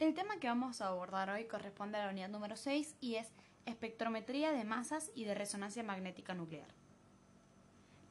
El 0.00 0.14
tema 0.14 0.40
que 0.40 0.48
vamos 0.48 0.80
a 0.80 0.86
abordar 0.86 1.28
hoy 1.28 1.44
corresponde 1.44 1.98
a 1.98 2.06
la 2.06 2.10
unidad 2.10 2.30
número 2.30 2.56
6 2.56 2.96
y 3.02 3.16
es 3.16 3.28
espectrometría 3.66 4.50
de 4.50 4.64
masas 4.64 5.10
y 5.14 5.24
de 5.24 5.34
resonancia 5.34 5.82
magnética 5.82 6.32
nuclear. 6.32 6.68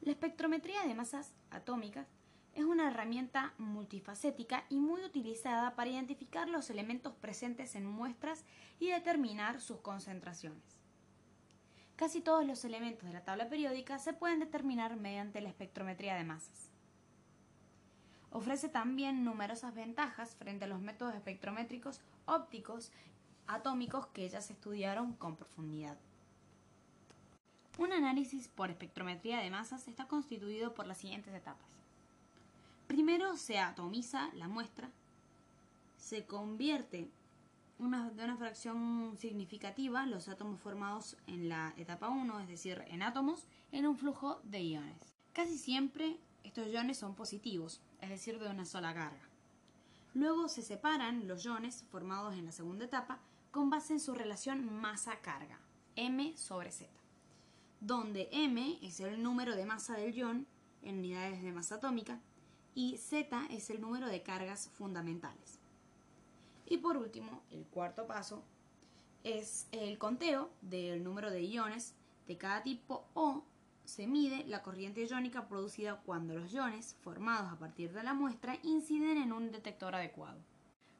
La 0.00 0.12
espectrometría 0.12 0.82
de 0.86 0.94
masas 0.94 1.34
atómicas 1.50 2.06
es 2.54 2.64
una 2.64 2.88
herramienta 2.88 3.54
multifacética 3.58 4.66
y 4.68 4.76
muy 4.78 5.02
utilizada 5.02 5.74
para 5.74 5.90
identificar 5.90 6.48
los 6.48 6.70
elementos 6.70 7.12
presentes 7.14 7.74
en 7.74 7.86
muestras 7.86 8.44
y 8.78 8.90
determinar 8.90 9.60
sus 9.60 9.80
concentraciones. 9.80 10.62
Casi 11.96 12.20
todos 12.20 12.46
los 12.46 12.64
elementos 12.64 13.08
de 13.08 13.14
la 13.14 13.24
tabla 13.24 13.48
periódica 13.48 13.98
se 13.98 14.12
pueden 14.12 14.38
determinar 14.38 14.94
mediante 14.94 15.40
la 15.40 15.48
espectrometría 15.48 16.14
de 16.14 16.22
masas. 16.22 16.69
Ofrece 18.32 18.68
también 18.68 19.24
numerosas 19.24 19.74
ventajas 19.74 20.36
frente 20.36 20.64
a 20.64 20.68
los 20.68 20.80
métodos 20.80 21.14
espectrométricos 21.14 22.00
ópticos 22.26 22.92
atómicos 23.46 24.06
que 24.08 24.28
ya 24.28 24.40
se 24.40 24.52
estudiaron 24.52 25.14
con 25.14 25.36
profundidad. 25.36 25.98
Un 27.78 27.92
análisis 27.92 28.46
por 28.48 28.70
espectrometría 28.70 29.38
de 29.38 29.50
masas 29.50 29.88
está 29.88 30.06
constituido 30.06 30.74
por 30.74 30.86
las 30.86 30.98
siguientes 30.98 31.34
etapas. 31.34 31.66
Primero 32.86 33.36
se 33.36 33.58
atomiza 33.58 34.30
la 34.34 34.48
muestra, 34.48 34.90
se 35.96 36.24
convierte 36.24 37.10
de 37.78 37.84
una 38.24 38.36
fracción 38.36 39.16
significativa 39.18 40.04
los 40.04 40.28
átomos 40.28 40.60
formados 40.60 41.16
en 41.26 41.48
la 41.48 41.72
etapa 41.78 42.08
1, 42.08 42.40
es 42.40 42.48
decir, 42.48 42.84
en 42.88 43.02
átomos, 43.02 43.46
en 43.72 43.86
un 43.86 43.96
flujo 43.96 44.40
de 44.44 44.62
iones. 44.62 45.14
Casi 45.32 45.56
siempre 45.56 46.18
estos 46.44 46.68
iones 46.68 46.98
son 46.98 47.14
positivos, 47.14 47.80
es 48.02 48.10
decir, 48.10 48.38
de 48.38 48.48
una 48.48 48.64
sola 48.64 48.94
carga. 48.94 49.28
Luego 50.14 50.48
se 50.48 50.62
separan 50.62 51.28
los 51.28 51.44
iones 51.44 51.84
formados 51.90 52.34
en 52.34 52.46
la 52.46 52.52
segunda 52.52 52.84
etapa 52.84 53.20
con 53.50 53.70
base 53.70 53.92
en 53.92 54.00
su 54.00 54.14
relación 54.14 54.72
masa-carga, 54.72 55.58
m 55.96 56.36
sobre 56.36 56.72
z, 56.72 56.88
donde 57.80 58.28
m 58.32 58.78
es 58.82 59.00
el 59.00 59.22
número 59.22 59.56
de 59.56 59.66
masa 59.66 59.94
del 59.94 60.14
ion 60.14 60.46
en 60.82 60.98
unidades 60.98 61.42
de 61.42 61.52
masa 61.52 61.76
atómica 61.76 62.20
y 62.74 62.96
z 62.96 63.46
es 63.50 63.70
el 63.70 63.80
número 63.80 64.08
de 64.08 64.22
cargas 64.22 64.68
fundamentales. 64.74 65.58
Y 66.66 66.78
por 66.78 66.96
último, 66.96 67.42
el 67.50 67.64
cuarto 67.66 68.06
paso 68.06 68.42
es 69.24 69.66
el 69.72 69.98
conteo 69.98 70.50
del 70.62 71.02
número 71.02 71.30
de 71.30 71.42
iones 71.42 71.94
de 72.26 72.38
cada 72.38 72.62
tipo 72.62 73.04
o 73.14 73.42
se 73.90 74.06
mide 74.06 74.44
la 74.46 74.62
corriente 74.62 75.04
iónica 75.04 75.48
producida 75.48 76.00
cuando 76.06 76.34
los 76.34 76.52
iones 76.52 76.96
formados 77.00 77.52
a 77.52 77.58
partir 77.58 77.92
de 77.92 78.04
la 78.04 78.14
muestra 78.14 78.56
inciden 78.62 79.18
en 79.18 79.32
un 79.32 79.50
detector 79.50 79.96
adecuado. 79.96 80.38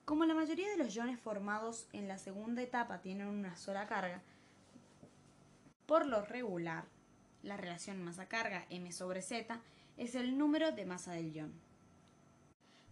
Como 0.04 0.24
la 0.24 0.34
mayoría 0.34 0.68
de 0.70 0.76
los 0.76 0.94
iones 0.94 1.20
formados 1.20 1.86
en 1.92 2.08
la 2.08 2.18
segunda 2.18 2.62
etapa 2.62 3.00
tienen 3.00 3.28
una 3.28 3.56
sola 3.56 3.86
carga, 3.86 4.22
por 5.86 6.04
lo 6.06 6.24
regular, 6.24 6.84
la 7.42 7.56
relación 7.56 8.02
masa-carga 8.02 8.66
m 8.70 8.90
sobre 8.92 9.22
z 9.22 9.60
es 9.96 10.14
el 10.16 10.36
número 10.36 10.72
de 10.72 10.84
masa 10.84 11.12
del 11.12 11.32
ion. 11.32 11.52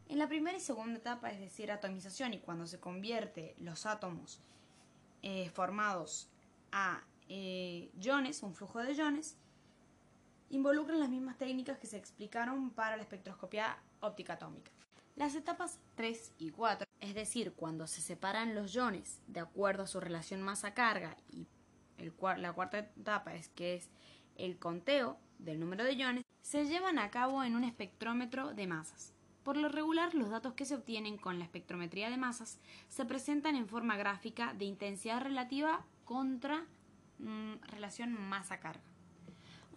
En 0.09 0.19
la 0.19 0.29
primera 0.29 0.57
y 0.57 0.61
segunda 0.61 0.99
etapa, 0.99 1.31
es 1.31 1.41
decir, 1.41 1.71
atomización 1.73 2.35
y 2.35 2.39
cuando 2.39 2.67
se 2.67 2.81
convierte 2.81 3.57
los 3.59 3.85
átomos 3.85 4.41
eh, 5.23 5.51
formados 5.51 6.29
a 6.71 7.03
eh, 7.29 7.91
iones, 8.01 8.43
un 8.43 8.55
flujo 8.55 8.81
de 8.81 8.95
iones, 8.95 9.37
involucran 10.51 11.01
las 11.01 11.11
mismas 11.11 11.37
técnicas 11.37 11.79
que 11.79 11.87
se 11.87 11.97
explicaron 11.97 12.71
para 12.71 12.97
la 12.97 13.03
espectroscopia 13.03 13.79
óptica 14.01 14.35
atómica. 14.35 14.71
Las 15.17 15.35
etapas 15.35 15.81
3 15.97 16.35
y 16.39 16.51
4, 16.51 16.87
es 17.01 17.15
decir, 17.15 17.53
cuando 17.53 17.87
se 17.87 18.01
separan 18.01 18.55
los 18.55 18.73
iones 18.75 19.21
de 19.27 19.41
acuerdo 19.41 19.83
a 19.83 19.89
su 19.89 19.99
relación 19.99 20.43
masa-carga 20.43 21.17
y 21.33 21.47
la 22.39 22.53
cuarta 22.53 22.79
etapa 22.79 23.35
es 23.35 23.49
que 23.49 23.75
es 23.75 23.91
el 24.37 24.59
conteo 24.59 25.19
del 25.39 25.59
número 25.59 25.85
de 25.85 25.95
iones, 25.95 26.25
se 26.41 26.67
llevan 26.67 26.99
a 26.99 27.11
cabo 27.11 27.43
en 27.43 27.57
un 27.57 27.65
espectrómetro 27.65 28.55
de 28.55 28.67
masas. 28.67 29.13
Por 29.43 29.57
lo 29.57 29.69
regular, 29.69 30.15
los 30.15 30.31
datos 30.31 30.55
que 30.55 30.65
se 30.65 30.75
obtienen 30.75 31.17
con 31.17 31.39
la 31.39 31.45
espectrometría 31.45 32.11
de 32.11 32.17
masas 32.17 32.59
se 32.89 33.05
presentan 33.05 33.57
en 33.57 33.67
forma 33.67 33.97
gráfica 33.97 34.55
de 34.55 34.67
intensidad 34.67 35.21
relativa 35.21 35.85
contra 36.05 36.67
mm, 37.19 37.55
relación 37.63 38.13
masa-carga. 38.13 38.88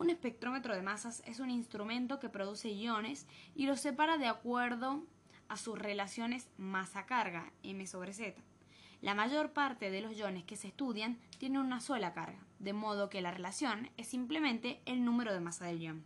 Un 0.01 0.09
espectrómetro 0.09 0.73
de 0.73 0.81
masas 0.81 1.21
es 1.27 1.39
un 1.39 1.51
instrumento 1.51 2.17
que 2.17 2.27
produce 2.27 2.73
iones 2.73 3.27
y 3.53 3.67
los 3.67 3.81
separa 3.81 4.17
de 4.17 4.25
acuerdo 4.25 5.03
a 5.47 5.57
sus 5.57 5.77
relaciones 5.77 6.49
masa-carga, 6.57 7.53
m 7.61 7.85
sobre 7.85 8.11
z. 8.11 8.33
La 9.01 9.13
mayor 9.13 9.53
parte 9.53 9.91
de 9.91 10.01
los 10.01 10.17
iones 10.17 10.43
que 10.43 10.55
se 10.55 10.69
estudian 10.69 11.19
tienen 11.37 11.61
una 11.61 11.79
sola 11.81 12.13
carga, 12.13 12.39
de 12.57 12.73
modo 12.73 13.11
que 13.11 13.21
la 13.21 13.29
relación 13.29 13.91
es 13.95 14.07
simplemente 14.07 14.81
el 14.87 15.05
número 15.05 15.33
de 15.33 15.39
masa 15.39 15.67
del 15.67 15.79
ion. 15.79 16.03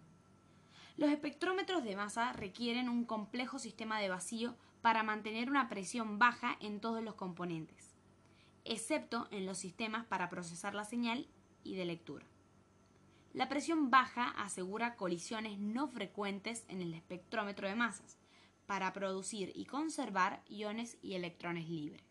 Los 0.97 1.09
espectrómetros 1.09 1.85
de 1.85 1.95
masa 1.95 2.33
requieren 2.33 2.89
un 2.89 3.05
complejo 3.05 3.59
sistema 3.59 4.01
de 4.01 4.09
vacío 4.09 4.57
para 4.81 5.03
mantener 5.03 5.49
una 5.49 5.69
presión 5.69 6.19
baja 6.19 6.57
en 6.59 6.81
todos 6.81 7.01
los 7.01 7.15
componentes, 7.15 7.95
excepto 8.65 9.29
en 9.31 9.45
los 9.45 9.57
sistemas 9.57 10.05
para 10.05 10.29
procesar 10.29 10.75
la 10.75 10.83
señal 10.83 11.29
y 11.63 11.75
de 11.75 11.85
lectura. 11.85 12.25
La 13.35 13.49
presión 13.49 13.89
baja 13.91 14.29
asegura 14.29 14.95
colisiones 14.95 15.59
no 15.59 15.89
frecuentes 15.89 16.63
en 16.69 16.81
el 16.81 16.93
espectrómetro 16.93 17.67
de 17.67 17.75
masas 17.75 18.17
para 18.65 18.93
producir 18.93 19.51
y 19.53 19.65
conservar 19.65 20.41
iones 20.47 20.97
y 21.01 21.15
electrones 21.15 21.67
libres. 21.67 22.05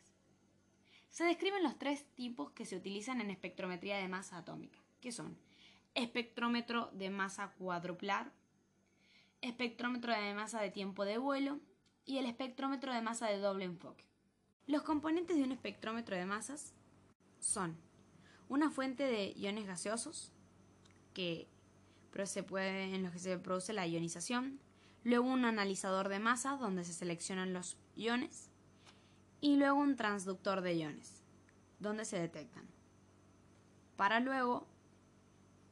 Se 1.08 1.24
describen 1.24 1.62
los 1.62 1.78
tres 1.78 2.04
tipos 2.14 2.50
que 2.50 2.66
se 2.66 2.76
utilizan 2.76 3.22
en 3.22 3.30
espectrometría 3.30 3.96
de 3.96 4.06
masa 4.06 4.36
atómica, 4.36 4.78
que 5.00 5.12
son 5.12 5.38
espectrómetro 5.94 6.90
de 6.92 7.08
masa 7.08 7.54
cuadruplar, 7.56 8.30
espectrómetro 9.40 10.12
de 10.12 10.34
masa 10.34 10.60
de 10.60 10.70
tiempo 10.70 11.06
de 11.06 11.16
vuelo 11.16 11.58
y 12.04 12.18
el 12.18 12.26
espectrómetro 12.26 12.92
de 12.92 13.00
masa 13.00 13.28
de 13.28 13.38
doble 13.38 13.64
enfoque. 13.64 14.04
Los 14.66 14.82
componentes 14.82 15.36
de 15.36 15.44
un 15.44 15.52
espectrómetro 15.52 16.16
de 16.16 16.26
masas 16.26 16.74
son 17.40 17.78
una 18.50 18.70
fuente 18.70 19.04
de 19.04 19.32
iones 19.38 19.66
gaseosos, 19.66 20.30
que 21.14 21.48
se 22.24 22.44
en 22.50 23.02
los 23.02 23.12
que 23.12 23.18
se 23.18 23.38
produce 23.38 23.72
la 23.72 23.86
ionización, 23.86 24.60
luego 25.02 25.26
un 25.26 25.44
analizador 25.44 26.08
de 26.08 26.18
masa 26.18 26.56
donde 26.56 26.84
se 26.84 26.92
seleccionan 26.92 27.52
los 27.52 27.76
iones 27.96 28.50
y 29.40 29.56
luego 29.56 29.78
un 29.78 29.96
transductor 29.96 30.60
de 30.60 30.74
iones 30.74 31.22
donde 31.78 32.04
se 32.04 32.18
detectan. 32.18 32.66
Para 33.96 34.20
luego 34.20 34.66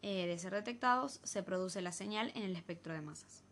eh, 0.03 0.27
de 0.27 0.39
ser 0.39 0.53
detectados 0.53 1.21
se 1.23 1.43
produce 1.43 1.81
la 1.81 1.93
señal 1.93 2.33
en 2.35 2.43
el 2.43 2.57
espectro 2.57 2.93
de 2.93 3.03
masas. 3.03 3.45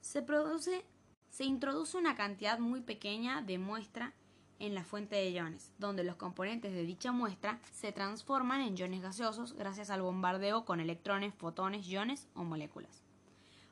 Se 0.00 0.22
produce, 0.22 0.84
se 1.30 1.44
introduce 1.44 1.96
una 1.96 2.14
cantidad 2.14 2.58
muy 2.58 2.80
pequeña 2.80 3.42
de 3.42 3.58
muestra 3.58 4.14
en 4.58 4.74
la 4.74 4.84
fuente 4.84 5.16
de 5.16 5.30
iones, 5.30 5.72
donde 5.78 6.04
los 6.04 6.16
componentes 6.16 6.72
de 6.72 6.82
dicha 6.82 7.12
muestra 7.12 7.60
se 7.72 7.92
transforman 7.92 8.60
en 8.60 8.76
iones 8.76 9.02
gaseosos 9.02 9.54
gracias 9.54 9.90
al 9.90 10.02
bombardeo 10.02 10.64
con 10.64 10.80
electrones, 10.80 11.34
fotones, 11.34 11.86
iones 11.86 12.28
o 12.34 12.44
moléculas. 12.44 13.02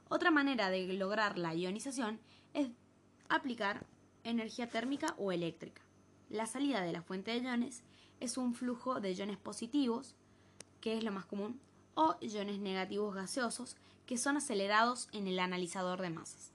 Otra 0.09 0.31
manera 0.31 0.71
de 0.71 0.87
lograr 0.93 1.39
la 1.39 1.55
ionización 1.55 2.21
es 2.53 2.69
aplicar 3.29 3.87
energía 4.23 4.69
térmica 4.69 5.15
o 5.19 5.33
eléctrica. 5.33 5.83
La 6.29 6.47
salida 6.47 6.83
de 6.83 6.93
la 6.93 7.03
fuente 7.03 7.31
de 7.31 7.39
iones 7.39 7.83
es 8.21 8.37
un 8.37 8.55
flujo 8.55 9.01
de 9.01 9.13
iones 9.13 9.39
positivos, 9.39 10.15
que 10.81 10.97
es 10.97 11.05
lo 11.05 11.13
más 11.13 11.27
común, 11.27 11.61
o 11.95 12.17
iones 12.21 12.59
negativos 12.59 13.15
gaseosos, 13.15 13.77
que 14.07 14.19
son 14.19 14.37
acelerados 14.37 15.09
en 15.13 15.27
el 15.27 15.39
analizador 15.39 16.01
de 16.03 16.11
masas. 16.11 16.53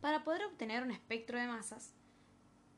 Para 0.00 0.24
poder 0.24 0.44
obtener 0.44 0.82
un 0.82 0.90
espectro 0.90 1.38
de 1.38 1.46
masas, 1.46 1.92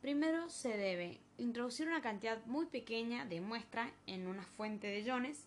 Primero 0.01 0.49
se 0.49 0.77
debe 0.77 1.21
introducir 1.37 1.87
una 1.87 2.01
cantidad 2.01 2.45
muy 2.47 2.67
pequeña 2.67 3.27
de 3.27 3.41
muestra 3.41 3.93
en 4.07 4.27
una 4.27 4.45
fuente 4.45 4.87
de 4.87 5.03
iones 5.03 5.45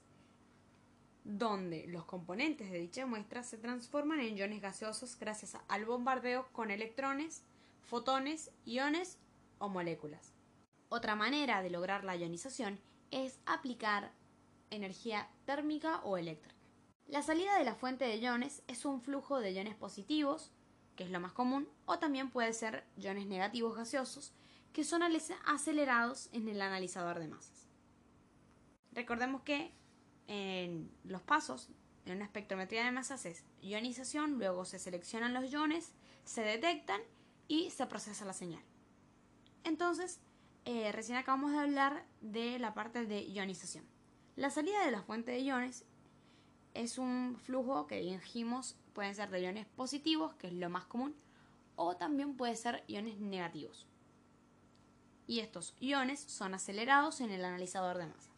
donde 1.23 1.87
los 1.87 2.05
componentes 2.05 2.69
de 2.69 2.79
dicha 2.79 3.05
muestra 3.05 3.43
se 3.43 3.57
transforman 3.57 4.19
en 4.19 4.37
iones 4.37 4.61
gaseosos 4.61 5.17
gracias 5.17 5.57
al 5.67 5.85
bombardeo 5.85 6.47
con 6.51 6.69
electrones, 6.69 7.43
fotones, 7.81 8.51
iones 8.65 9.17
o 9.57 9.69
moléculas. 9.69 10.33
Otra 10.89 11.15
manera 11.15 11.63
de 11.63 11.69
lograr 11.69 12.03
la 12.03 12.15
ionización 12.15 12.79
es 13.09 13.39
aplicar 13.45 14.11
energía 14.69 15.29
térmica 15.45 16.01
o 16.03 16.17
eléctrica. 16.17 16.53
La 17.07 17.21
salida 17.21 17.57
de 17.57 17.65
la 17.65 17.75
fuente 17.75 18.05
de 18.05 18.17
iones 18.17 18.61
es 18.67 18.85
un 18.85 19.01
flujo 19.01 19.39
de 19.39 19.51
iones 19.51 19.75
positivos, 19.75 20.51
que 20.95 21.03
es 21.03 21.11
lo 21.11 21.19
más 21.19 21.33
común, 21.33 21.67
o 21.85 21.99
también 21.99 22.29
puede 22.29 22.53
ser 22.53 22.85
iones 22.97 23.27
negativos 23.27 23.75
gaseosos, 23.75 24.33
que 24.71 24.83
son 24.83 25.01
acelerados 25.45 26.29
en 26.31 26.47
el 26.47 26.61
analizador 26.61 27.19
de 27.19 27.27
masas. 27.27 27.67
Recordemos 28.91 29.41
que 29.41 29.71
en 30.27 30.91
los 31.03 31.21
pasos 31.21 31.69
en 32.05 32.15
una 32.17 32.25
espectrometría 32.25 32.83
de 32.83 32.91
masas 32.91 33.25
es 33.25 33.45
ionización, 33.61 34.37
luego 34.37 34.65
se 34.65 34.79
seleccionan 34.79 35.33
los 35.33 35.51
iones, 35.51 35.93
se 36.25 36.41
detectan 36.41 37.01
y 37.47 37.69
se 37.69 37.85
procesa 37.85 38.25
la 38.25 38.33
señal. 38.33 38.63
Entonces, 39.63 40.19
eh, 40.65 40.91
recién 40.91 41.17
acabamos 41.17 41.51
de 41.51 41.59
hablar 41.59 42.05
de 42.21 42.59
la 42.59 42.73
parte 42.73 43.05
de 43.05 43.23
ionización. 43.23 43.85
La 44.35 44.49
salida 44.49 44.83
de 44.85 44.91
la 44.91 45.03
fuente 45.03 45.31
de 45.31 45.39
iones 45.39 45.85
es 46.73 46.97
un 46.97 47.37
flujo 47.37 47.87
que 47.87 48.01
dijimos 48.01 48.75
pueden 48.93 49.15
ser 49.15 49.29
de 49.29 49.41
iones 49.41 49.65
positivos, 49.65 50.33
que 50.35 50.47
es 50.47 50.53
lo 50.53 50.69
más 50.69 50.85
común, 50.85 51.15
o 51.75 51.95
también 51.95 52.35
puede 52.35 52.55
ser 52.55 52.83
iones 52.87 53.19
negativos. 53.19 53.87
Y 55.27 55.39
estos 55.39 55.75
iones 55.79 56.19
son 56.19 56.53
acelerados 56.53 57.21
en 57.21 57.31
el 57.31 57.43
analizador 57.43 57.97
de 57.97 58.07
masa. 58.07 58.31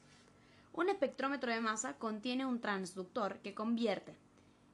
Un 0.73 0.89
espectrómetro 0.89 1.51
de 1.51 1.61
masa 1.61 1.97
contiene 1.97 2.45
un 2.45 2.59
transductor 2.59 3.39
que 3.39 3.53
convierte, 3.53 4.15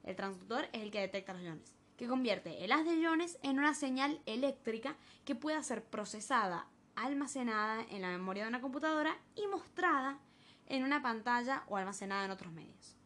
el 0.04 0.16
transductor 0.16 0.68
es 0.72 0.82
el 0.82 0.90
que 0.90 1.00
detecta 1.00 1.32
los 1.32 1.42
iones, 1.42 1.74
que 1.96 2.08
convierte 2.08 2.64
el 2.64 2.72
haz 2.72 2.84
de 2.84 2.96
iones 2.96 3.38
en 3.42 3.58
una 3.58 3.74
señal 3.74 4.20
eléctrica 4.26 4.96
que 5.24 5.36
pueda 5.36 5.62
ser 5.62 5.84
procesada, 5.84 6.66
almacenada 6.96 7.82
en 7.88 8.02
la 8.02 8.08
memoria 8.08 8.42
de 8.42 8.48
una 8.48 8.60
computadora 8.60 9.16
y 9.36 9.46
mostrada 9.46 10.18
en 10.66 10.82
una 10.82 11.02
pantalla 11.02 11.62
o 11.68 11.76
almacenada 11.76 12.24
en 12.24 12.30
otros 12.32 12.52
medios. 12.52 12.96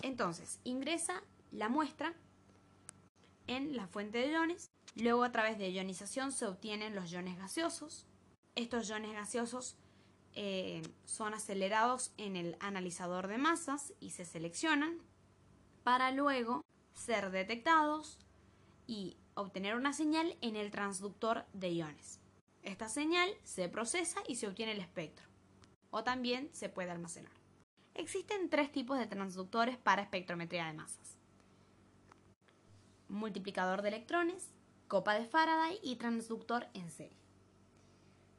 Entonces, 0.00 0.60
ingresa 0.64 1.22
la 1.50 1.68
muestra 1.68 2.14
en 3.46 3.76
la 3.76 3.86
fuente 3.86 4.18
de 4.18 4.30
iones, 4.30 4.70
luego 4.94 5.24
a 5.24 5.32
través 5.32 5.58
de 5.58 5.70
ionización 5.70 6.32
se 6.32 6.46
obtienen 6.46 6.94
los 6.94 7.10
iones 7.10 7.38
gaseosos. 7.38 8.06
Estos 8.54 8.88
iones 8.88 9.12
gaseosos 9.12 9.76
eh, 10.34 10.82
son 11.04 11.34
acelerados 11.34 12.12
en 12.16 12.36
el 12.36 12.56
analizador 12.60 13.26
de 13.26 13.38
masas 13.38 13.94
y 14.00 14.10
se 14.10 14.24
seleccionan 14.24 14.98
para 15.82 16.10
luego 16.10 16.64
ser 16.92 17.30
detectados 17.30 18.18
y 18.86 19.16
obtener 19.34 19.76
una 19.76 19.92
señal 19.92 20.36
en 20.40 20.56
el 20.56 20.70
transductor 20.70 21.46
de 21.52 21.70
iones. 21.70 22.20
Esta 22.62 22.88
señal 22.88 23.30
se 23.44 23.68
procesa 23.68 24.20
y 24.26 24.36
se 24.36 24.48
obtiene 24.48 24.72
el 24.72 24.80
espectro, 24.80 25.26
o 25.90 26.04
también 26.04 26.50
se 26.52 26.68
puede 26.68 26.90
almacenar. 26.90 27.32
Existen 27.94 28.50
tres 28.50 28.70
tipos 28.70 28.98
de 28.98 29.06
transductores 29.06 29.76
para 29.76 30.02
espectrometría 30.02 30.66
de 30.66 30.72
masas. 30.72 31.17
Multiplicador 33.08 33.80
de 33.80 33.88
electrones, 33.88 34.50
copa 34.86 35.14
de 35.14 35.24
Faraday 35.24 35.80
y 35.82 35.96
transductor 35.96 36.66
en 36.74 36.90
serie. 36.90 37.16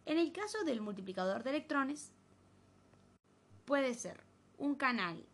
En 0.05 0.17
el 0.19 0.31
caso 0.31 0.63
del 0.63 0.79
multiplicador 0.79 1.43
de 1.43 1.49
electrones, 1.49 2.11
puede 3.65 3.95
ser 3.95 4.23
un 4.59 4.75
canal 4.75 5.25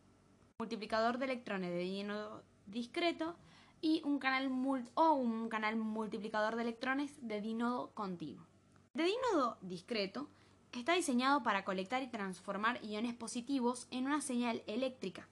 multiplicador 0.58 1.18
de 1.18 1.26
electrones 1.26 1.72
de 1.72 1.80
dínodo 1.80 2.44
discreto 2.66 3.36
y 3.82 4.02
un 4.06 4.20
canal 4.20 4.50
o 4.94 5.14
un 5.14 5.50
canal 5.50 5.76
multiplicador 5.76 6.56
de 6.56 6.62
electrones 6.62 7.12
de 7.22 7.42
dínodo 7.42 7.92
continuo. 7.94 8.46
De 8.94 9.04
dínodo 9.04 9.58
discreto 9.62 10.30
está 10.72 10.94
diseñado 10.94 11.44
para 11.44 11.66
colectar 11.66 12.02
y 12.04 12.08
transformar 12.08 12.84
iones 12.84 13.14
positivos 13.14 13.88
en 13.92 14.06
una 14.06 14.22
señal 14.22 14.64
eléctrica. 14.66 15.28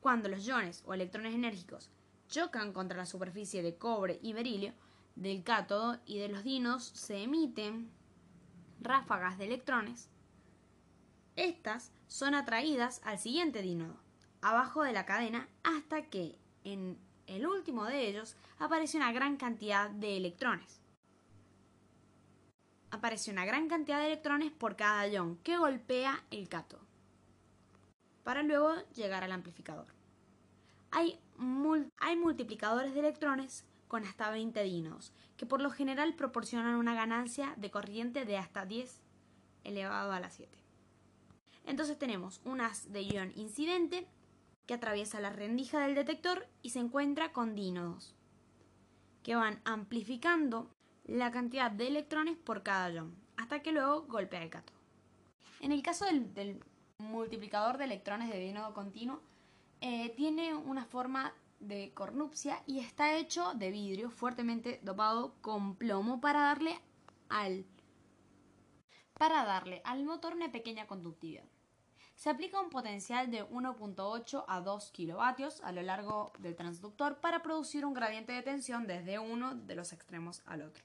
Cuando 0.00 0.28
los 0.28 0.46
iones 0.46 0.82
o 0.86 0.94
electrones 0.94 1.34
enérgicos 1.34 1.90
chocan 2.30 2.72
contra 2.72 2.96
la 2.96 3.06
superficie 3.06 3.62
de 3.62 3.76
cobre 3.76 4.18
y 4.22 4.32
berilio 4.32 4.72
del 5.16 5.42
cátodo 5.42 5.98
y 6.06 6.18
de 6.18 6.28
los 6.28 6.44
dínodos 6.44 6.84
se 6.84 7.22
emiten 7.22 7.90
ráfagas 8.80 9.36
de 9.36 9.44
electrones. 9.44 10.08
Estas 11.36 11.92
son 12.06 12.34
atraídas 12.34 13.02
al 13.04 13.18
siguiente 13.18 13.60
dínodo, 13.60 13.96
abajo 14.40 14.82
de 14.82 14.92
la 14.92 15.04
cadena, 15.04 15.48
hasta 15.62 16.06
que 16.06 16.38
en 16.64 16.98
el 17.26 17.46
último 17.46 17.84
de 17.84 18.08
ellos 18.08 18.36
aparece 18.58 18.96
una 18.96 19.12
gran 19.12 19.36
cantidad 19.36 19.90
de 19.90 20.16
electrones 20.16 20.80
aparece 22.90 23.30
una 23.30 23.44
gran 23.44 23.68
cantidad 23.68 23.98
de 23.98 24.06
electrones 24.06 24.52
por 24.52 24.76
cada 24.76 25.06
ion 25.06 25.36
que 25.38 25.56
golpea 25.56 26.22
el 26.30 26.48
cátodo, 26.48 26.80
para 28.24 28.42
luego 28.42 28.74
llegar 28.94 29.24
al 29.24 29.32
amplificador. 29.32 29.86
Hay, 30.90 31.18
hay 31.98 32.16
multiplicadores 32.16 32.94
de 32.94 33.00
electrones 33.00 33.64
con 33.88 34.04
hasta 34.04 34.30
20 34.30 34.62
dínodos, 34.62 35.12
que 35.36 35.46
por 35.46 35.60
lo 35.60 35.70
general 35.70 36.14
proporcionan 36.14 36.76
una 36.76 36.94
ganancia 36.94 37.54
de 37.56 37.70
corriente 37.70 38.24
de 38.24 38.36
hasta 38.36 38.66
10 38.66 39.00
elevado 39.64 40.12
a 40.12 40.20
la 40.20 40.30
7. 40.30 40.56
Entonces 41.66 41.98
tenemos 41.98 42.40
un 42.44 42.60
haz 42.60 42.92
de 42.92 43.04
ion 43.04 43.32
incidente 43.36 44.06
que 44.66 44.74
atraviesa 44.74 45.20
la 45.20 45.30
rendija 45.30 45.80
del 45.80 45.94
detector 45.94 46.46
y 46.62 46.70
se 46.70 46.78
encuentra 46.78 47.32
con 47.32 47.54
dínodos, 47.54 48.14
que 49.22 49.34
van 49.34 49.60
amplificando 49.64 50.70
la 51.04 51.30
cantidad 51.30 51.70
de 51.70 51.88
electrones 51.88 52.36
por 52.36 52.62
cada 52.62 52.90
ion, 52.90 53.16
hasta 53.36 53.62
que 53.62 53.72
luego 53.72 54.02
golpea 54.02 54.42
el 54.42 54.50
cátodo. 54.50 54.78
En 55.60 55.72
el 55.72 55.82
caso 55.82 56.04
del, 56.04 56.62
multiplicador 56.98 57.78
de 57.78 57.84
electrones 57.84 58.30
de 58.30 58.38
dínodo 58.38 58.72
continuo, 58.72 59.20
eh, 59.80 60.10
tiene 60.16 60.54
una 60.54 60.84
forma 60.84 61.34
de 61.58 61.92
cornupcia 61.94 62.62
y 62.66 62.80
está 62.80 63.16
hecho 63.16 63.54
de 63.54 63.70
vidrio 63.70 64.10
fuertemente 64.10 64.80
dopado 64.82 65.34
con 65.40 65.76
plomo 65.76 66.20
para 66.20 66.40
darle 66.40 66.80
al 67.28 67.66
para 69.14 69.44
darle 69.44 69.82
al 69.84 70.04
motor 70.04 70.34
una 70.34 70.50
pequeña 70.50 70.86
conductividad. 70.86 71.44
Se 72.16 72.30
aplica 72.30 72.60
un 72.60 72.70
potencial 72.70 73.30
de 73.30 73.46
1.8 73.46 74.44
a 74.46 74.60
2 74.60 74.90
kilovatios 74.92 75.60
a 75.62 75.72
lo 75.72 75.82
largo 75.82 76.32
del 76.38 76.56
transductor 76.56 77.20
para 77.20 77.42
producir 77.42 77.84
un 77.84 77.94
gradiente 77.94 78.32
de 78.32 78.42
tensión 78.42 78.86
desde 78.86 79.18
uno 79.18 79.54
de 79.54 79.74
los 79.74 79.92
extremos 79.92 80.42
al 80.46 80.62
otro. 80.62 80.84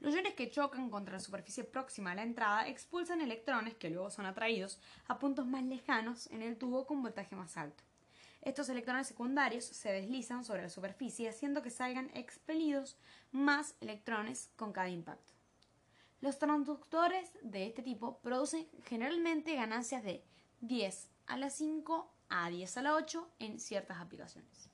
Los 0.00 0.14
iones 0.14 0.34
que 0.34 0.50
chocan 0.50 0.90
contra 0.90 1.14
la 1.14 1.20
superficie 1.20 1.64
próxima 1.64 2.12
a 2.12 2.14
la 2.14 2.22
entrada 2.22 2.68
expulsan 2.68 3.20
electrones 3.20 3.74
que 3.74 3.90
luego 3.90 4.10
son 4.10 4.26
atraídos 4.26 4.78
a 5.08 5.18
puntos 5.18 5.46
más 5.46 5.64
lejanos 5.64 6.28
en 6.28 6.42
el 6.42 6.56
tubo 6.56 6.86
con 6.86 7.02
voltaje 7.02 7.34
más 7.34 7.56
alto. 7.56 7.82
Estos 8.42 8.68
electrones 8.68 9.08
secundarios 9.08 9.64
se 9.64 9.90
deslizan 9.90 10.44
sobre 10.44 10.62
la 10.62 10.68
superficie 10.68 11.28
haciendo 11.28 11.62
que 11.62 11.70
salgan 11.70 12.10
expelidos 12.14 12.96
más 13.32 13.74
electrones 13.80 14.50
con 14.56 14.72
cada 14.72 14.88
impacto. 14.88 15.32
Los 16.20 16.38
transductores 16.38 17.32
de 17.42 17.66
este 17.66 17.82
tipo 17.82 18.18
producen 18.20 18.68
generalmente 18.84 19.54
ganancias 19.54 20.04
de 20.04 20.24
10 20.60 21.08
a 21.26 21.36
la 21.36 21.50
5 21.50 22.12
a 22.28 22.48
10 22.48 22.76
a 22.76 22.82
la 22.82 22.94
8 22.94 23.30
en 23.40 23.58
ciertas 23.58 23.98
aplicaciones. 23.98 24.70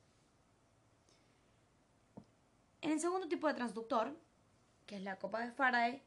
En 2.82 2.93
el 2.93 3.01
segundo 3.01 3.29
tipo 3.29 3.46
de 3.48 3.55
transductor, 3.55 4.15
que 4.86 4.96
es 4.96 5.03
la 5.03 5.17
copa 5.19 5.41
de 5.41 5.53
Faraday, 5.53 6.03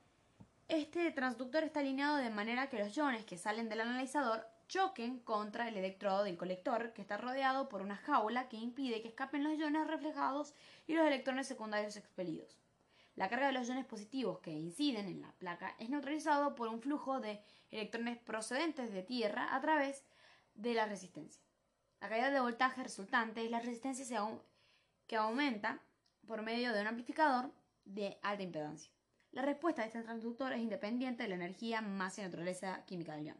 este 0.67 1.11
transductor 1.11 1.63
está 1.63 1.79
alineado 1.79 2.17
de 2.17 2.29
manera 2.29 2.69
que 2.69 2.79
los 2.79 2.95
iones 2.95 3.25
que 3.25 3.37
salen 3.37 3.69
del 3.69 3.81
analizador 3.81 4.45
choquen 4.67 5.19
contra 5.19 5.69
el 5.69 5.77
electrodo 5.77 6.23
del 6.23 6.37
colector, 6.37 6.91
que 6.93 7.01
está 7.01 7.17
rodeado 7.17 7.69
por 7.69 7.81
una 7.81 7.95
jaula 7.95 8.49
que 8.49 8.57
impide 8.57 9.01
que 9.01 9.07
escapen 9.07 9.43
los 9.43 9.57
iones 9.57 9.87
reflejados 9.87 10.53
y 10.85 10.93
los 10.93 11.07
electrones 11.07 11.47
secundarios 11.47 11.95
expelidos. 11.95 12.59
La 13.15 13.29
carga 13.29 13.47
de 13.47 13.53
los 13.53 13.67
iones 13.67 13.85
positivos 13.85 14.39
que 14.39 14.51
inciden 14.51 15.07
en 15.07 15.21
la 15.21 15.31
placa 15.31 15.75
es 15.79 15.89
neutralizado 15.89 16.53
por 16.53 16.67
un 16.67 16.81
flujo 16.81 17.19
de 17.19 17.41
electrones 17.71 18.17
procedentes 18.17 18.91
de 18.91 19.03
tierra 19.03 19.55
a 19.55 19.61
través 19.61 20.03
de 20.53 20.73
la 20.73 20.85
resistencia. 20.85 21.41
La 21.99 22.09
caída 22.09 22.29
de 22.29 22.39
voltaje 22.39 22.83
resultante 22.83 23.43
es 23.43 23.49
la 23.49 23.59
resistencia 23.59 24.05
que 25.07 25.15
aumenta 25.15 25.79
por 26.27 26.41
medio 26.41 26.73
de 26.73 26.81
un 26.81 26.87
amplificador 26.87 27.51
de 27.87 28.19
alta 28.21 28.43
impedancia. 28.43 28.91
La 29.31 29.41
respuesta 29.41 29.81
de 29.81 29.87
este 29.87 30.01
transductor 30.01 30.53
es 30.53 30.59
independiente 30.59 31.23
de 31.23 31.29
la 31.29 31.35
energía, 31.35 31.81
masa 31.81 32.21
y 32.21 32.25
naturaleza 32.25 32.83
química 32.85 33.15
del 33.15 33.27
ion. 33.27 33.37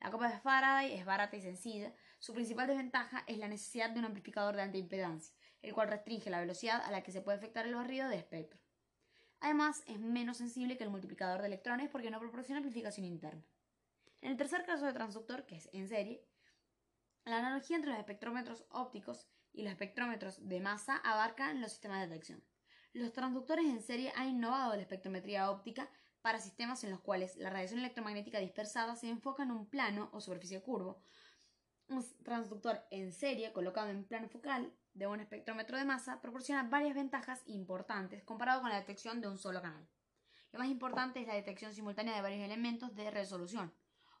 La 0.00 0.10
copa 0.10 0.28
de 0.28 0.38
Faraday 0.38 0.94
es 0.94 1.04
barata 1.04 1.36
y 1.36 1.40
sencilla. 1.40 1.92
Su 2.18 2.32
principal 2.32 2.68
desventaja 2.68 3.24
es 3.26 3.38
la 3.38 3.48
necesidad 3.48 3.90
de 3.90 3.98
un 3.98 4.04
amplificador 4.04 4.54
de 4.56 4.62
alta 4.62 4.78
impedancia, 4.78 5.34
el 5.62 5.74
cual 5.74 5.88
restringe 5.88 6.30
la 6.30 6.40
velocidad 6.40 6.80
a 6.84 6.90
la 6.90 7.02
que 7.02 7.12
se 7.12 7.20
puede 7.20 7.38
efectuar 7.38 7.66
el 7.66 7.74
barrido 7.74 8.08
de 8.08 8.16
espectro. 8.16 8.60
Además, 9.40 9.82
es 9.86 10.00
menos 10.00 10.38
sensible 10.38 10.76
que 10.76 10.84
el 10.84 10.90
multiplicador 10.90 11.40
de 11.40 11.46
electrones 11.46 11.88
porque 11.90 12.10
no 12.10 12.20
proporciona 12.20 12.58
amplificación 12.58 13.06
interna. 13.06 13.44
En 14.20 14.32
el 14.32 14.36
tercer 14.36 14.64
caso 14.64 14.86
de 14.86 14.92
transductor, 14.92 15.46
que 15.46 15.56
es 15.56 15.68
en 15.72 15.88
serie, 15.88 16.24
la 17.24 17.38
analogía 17.38 17.76
entre 17.76 17.90
los 17.90 17.98
espectrómetros 18.00 18.64
ópticos 18.70 19.28
y 19.52 19.62
los 19.62 19.70
espectrómetros 19.70 20.48
de 20.48 20.60
masa 20.60 20.96
abarcan 20.96 21.60
los 21.60 21.72
sistemas 21.72 22.00
de 22.00 22.08
detección. 22.08 22.42
Los 22.92 23.12
transductores 23.12 23.66
en 23.66 23.82
serie 23.82 24.12
han 24.16 24.28
innovado 24.28 24.74
la 24.74 24.82
espectrometría 24.82 25.50
óptica 25.50 25.90
para 26.22 26.40
sistemas 26.40 26.82
en 26.84 26.90
los 26.90 27.00
cuales 27.00 27.36
la 27.36 27.50
radiación 27.50 27.80
electromagnética 27.80 28.38
dispersada 28.38 28.96
se 28.96 29.08
enfoca 29.08 29.42
en 29.42 29.50
un 29.50 29.66
plano 29.66 30.08
o 30.12 30.20
superficie 30.20 30.62
curvo. 30.62 31.02
Un 31.88 32.04
transductor 32.22 32.82
en 32.90 33.12
serie 33.12 33.52
colocado 33.52 33.88
en 33.90 34.04
plano 34.04 34.28
focal 34.28 34.72
de 34.94 35.06
un 35.06 35.20
espectrómetro 35.20 35.78
de 35.78 35.84
masa 35.84 36.20
proporciona 36.20 36.68
varias 36.68 36.94
ventajas 36.94 37.42
importantes 37.46 38.24
comparado 38.24 38.60
con 38.60 38.70
la 38.70 38.80
detección 38.80 39.20
de 39.20 39.28
un 39.28 39.38
solo 39.38 39.62
canal. 39.62 39.88
Lo 40.52 40.58
más 40.58 40.68
importante 40.68 41.20
es 41.20 41.26
la 41.26 41.34
detección 41.34 41.74
simultánea 41.74 42.14
de 42.14 42.22
varios 42.22 42.42
elementos 42.42 42.94
de 42.94 43.10
resolución. 43.10 43.72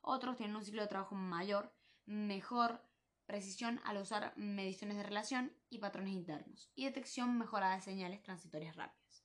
Otros 0.02 0.36
tienen 0.36 0.56
un 0.56 0.64
ciclo 0.64 0.82
de 0.82 0.88
trabajo 0.88 1.14
mayor, 1.14 1.74
mejor 2.06 2.82
precisión 3.28 3.78
al 3.84 3.98
usar 3.98 4.32
mediciones 4.36 4.96
de 4.96 5.02
relación 5.02 5.52
y 5.68 5.78
patrones 5.78 6.14
internos, 6.14 6.70
y 6.74 6.86
detección 6.86 7.38
mejorada 7.38 7.74
de 7.74 7.82
señales 7.82 8.22
transitorias 8.22 8.74
rápidas. 8.74 9.22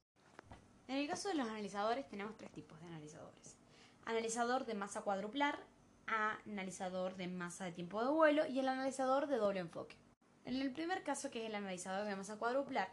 En 0.89 0.97
el 0.97 1.07
caso 1.07 1.29
de 1.29 1.35
los 1.35 1.47
analizadores 1.47 2.09
tenemos 2.09 2.37
tres 2.37 2.51
tipos 2.51 2.79
de 2.81 2.87
analizadores. 2.87 3.57
Analizador 4.03 4.65
de 4.65 4.73
masa 4.73 5.03
cuadruplar, 5.03 5.57
analizador 6.05 7.15
de 7.15 7.29
masa 7.29 7.63
de 7.63 7.71
tiempo 7.71 8.03
de 8.03 8.11
vuelo 8.11 8.45
y 8.45 8.59
el 8.59 8.67
analizador 8.67 9.27
de 9.27 9.37
doble 9.37 9.61
enfoque. 9.61 9.95
En 10.43 10.61
el 10.61 10.73
primer 10.73 11.03
caso, 11.03 11.31
que 11.31 11.41
es 11.41 11.49
el 11.49 11.55
analizador 11.55 12.05
de 12.05 12.17
masa 12.17 12.37
cuadruplar, 12.37 12.91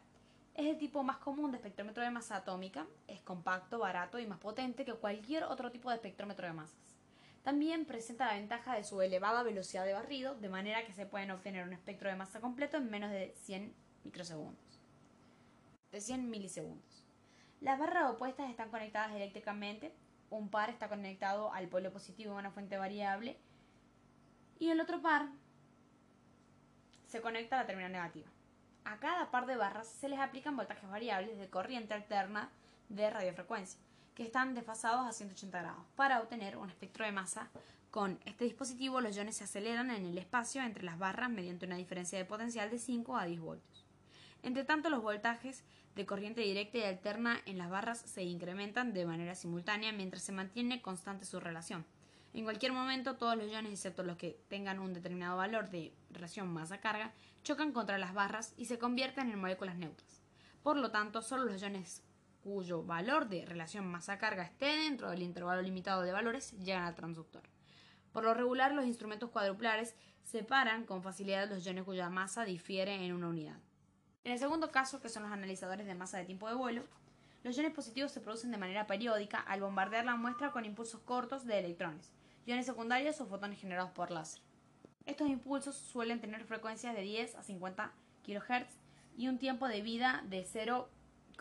es 0.54 0.66
el 0.66 0.78
tipo 0.78 1.02
más 1.02 1.18
común 1.18 1.50
de 1.50 1.56
espectrómetro 1.56 2.04
de 2.04 2.12
masa 2.12 2.36
atómica, 2.36 2.86
es 3.08 3.20
compacto, 3.22 3.80
barato 3.80 4.20
y 4.20 4.26
más 4.28 4.38
potente 4.38 4.84
que 4.84 4.94
cualquier 4.94 5.42
otro 5.42 5.72
tipo 5.72 5.90
de 5.90 5.96
espectrómetro 5.96 6.46
de 6.46 6.52
masas. 6.52 6.89
También 7.42 7.86
presenta 7.86 8.26
la 8.26 8.34
ventaja 8.34 8.74
de 8.74 8.84
su 8.84 9.00
elevada 9.00 9.42
velocidad 9.42 9.86
de 9.86 9.94
barrido, 9.94 10.34
de 10.34 10.48
manera 10.48 10.84
que 10.84 10.92
se 10.92 11.06
pueden 11.06 11.30
obtener 11.30 11.66
un 11.66 11.72
espectro 11.72 12.10
de 12.10 12.16
masa 12.16 12.40
completo 12.40 12.76
en 12.76 12.90
menos 12.90 13.10
de 13.10 13.34
100 13.44 13.72
microsegundos. 14.04 14.80
De 15.90 16.00
100 16.00 16.28
milisegundos. 16.28 17.06
Las 17.60 17.78
barras 17.78 18.10
opuestas 18.10 18.50
están 18.50 18.70
conectadas 18.70 19.12
eléctricamente, 19.12 19.92
un 20.28 20.48
par 20.48 20.70
está 20.70 20.88
conectado 20.88 21.52
al 21.52 21.68
polo 21.68 21.92
positivo 21.92 22.32
de 22.32 22.38
una 22.38 22.50
fuente 22.50 22.76
variable 22.76 23.36
y 24.58 24.68
el 24.70 24.80
otro 24.80 25.02
par 25.02 25.28
se 27.06 27.20
conecta 27.20 27.56
a 27.56 27.62
la 27.62 27.66
terminal 27.66 27.90
negativa. 27.90 28.28
A 28.84 28.98
cada 28.98 29.30
par 29.30 29.46
de 29.46 29.56
barras 29.56 29.88
se 29.88 30.08
les 30.08 30.20
aplican 30.20 30.56
voltajes 30.56 30.88
variables 30.88 31.38
de 31.38 31.50
corriente 31.50 31.94
alterna 31.94 32.50
de 32.88 33.10
radiofrecuencia, 33.10 33.80
están 34.24 34.54
desfasados 34.54 35.06
a 35.06 35.12
180 35.12 35.60
grados. 35.60 35.84
Para 35.96 36.20
obtener 36.20 36.56
un 36.56 36.68
espectro 36.68 37.04
de 37.04 37.12
masa 37.12 37.48
con 37.90 38.18
este 38.24 38.44
dispositivo, 38.44 39.00
los 39.00 39.16
iones 39.16 39.36
se 39.36 39.44
aceleran 39.44 39.90
en 39.90 40.06
el 40.06 40.18
espacio 40.18 40.62
entre 40.62 40.84
las 40.84 40.98
barras 40.98 41.30
mediante 41.30 41.66
una 41.66 41.76
diferencia 41.76 42.18
de 42.18 42.24
potencial 42.24 42.70
de 42.70 42.78
5 42.78 43.16
a 43.16 43.24
10 43.24 43.40
voltios. 43.40 43.86
Entre 44.42 44.64
tanto, 44.64 44.90
los 44.90 45.02
voltajes 45.02 45.64
de 45.94 46.06
corriente 46.06 46.40
directa 46.40 46.78
y 46.78 46.82
alterna 46.82 47.40
en 47.46 47.58
las 47.58 47.68
barras 47.68 48.00
se 48.00 48.22
incrementan 48.22 48.92
de 48.92 49.06
manera 49.06 49.34
simultánea 49.34 49.92
mientras 49.92 50.22
se 50.22 50.32
mantiene 50.32 50.80
constante 50.80 51.26
su 51.26 51.40
relación. 51.40 51.84
En 52.32 52.44
cualquier 52.44 52.72
momento, 52.72 53.16
todos 53.16 53.36
los 53.36 53.50
iones, 53.50 53.72
excepto 53.72 54.04
los 54.04 54.16
que 54.16 54.38
tengan 54.48 54.78
un 54.78 54.94
determinado 54.94 55.36
valor 55.36 55.68
de 55.68 55.92
relación 56.10 56.48
masa-carga, 56.48 57.12
chocan 57.42 57.72
contra 57.72 57.98
las 57.98 58.14
barras 58.14 58.54
y 58.56 58.66
se 58.66 58.78
convierten 58.78 59.30
en 59.30 59.40
moléculas 59.40 59.76
neutras. 59.76 60.22
Por 60.62 60.76
lo 60.76 60.90
tanto, 60.90 61.22
solo 61.22 61.44
los 61.44 61.60
iones 61.60 62.02
cuyo 62.42 62.82
valor 62.82 63.28
de 63.28 63.44
relación 63.44 63.86
masa-carga 63.86 64.44
esté 64.44 64.66
dentro 64.66 65.10
del 65.10 65.22
intervalo 65.22 65.62
limitado 65.62 66.02
de 66.02 66.12
valores 66.12 66.52
llegan 66.58 66.84
al 66.84 66.94
transductor. 66.94 67.42
Por 68.12 68.24
lo 68.24 68.34
regular, 68.34 68.72
los 68.72 68.86
instrumentos 68.86 69.30
cuadruplares 69.30 69.94
separan 70.24 70.84
con 70.84 71.02
facilidad 71.02 71.48
los 71.48 71.64
iones 71.64 71.84
cuya 71.84 72.10
masa 72.10 72.44
difiere 72.44 73.04
en 73.04 73.12
una 73.12 73.28
unidad. 73.28 73.58
En 74.24 74.32
el 74.32 74.38
segundo 74.38 74.70
caso, 74.70 75.00
que 75.00 75.08
son 75.08 75.22
los 75.22 75.32
analizadores 75.32 75.86
de 75.86 75.94
masa 75.94 76.18
de 76.18 76.24
tiempo 76.24 76.48
de 76.48 76.54
vuelo, 76.54 76.82
los 77.42 77.56
iones 77.56 77.72
positivos 77.72 78.12
se 78.12 78.20
producen 78.20 78.50
de 78.50 78.58
manera 78.58 78.86
periódica 78.86 79.38
al 79.38 79.60
bombardear 79.60 80.04
la 80.04 80.16
muestra 80.16 80.50
con 80.50 80.64
impulsos 80.64 81.00
cortos 81.00 81.46
de 81.46 81.58
electrones, 81.58 82.12
iones 82.44 82.66
secundarios 82.66 83.20
o 83.20 83.26
fotones 83.26 83.58
generados 83.58 83.92
por 83.92 84.10
láser. 84.10 84.42
Estos 85.06 85.28
impulsos 85.28 85.74
suelen 85.74 86.20
tener 86.20 86.44
frecuencias 86.44 86.94
de 86.94 87.02
10 87.02 87.36
a 87.36 87.42
50 87.42 87.92
kHz 88.24 88.76
y 89.16 89.28
un 89.28 89.38
tiempo 89.38 89.68
de 89.68 89.80
vida 89.80 90.22
de 90.28 90.44